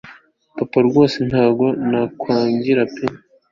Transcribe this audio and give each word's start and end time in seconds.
papa 0.57 0.79
rwose 0.87 1.17
ntago 1.29 1.65
ntakwangira 1.89 2.83
pe 2.93 3.05